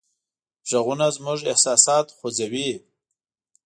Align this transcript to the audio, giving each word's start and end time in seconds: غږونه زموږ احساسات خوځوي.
غږونه 0.71 1.07
زموږ 1.15 1.39
احساسات 1.51 2.07
خوځوي. 2.17 2.69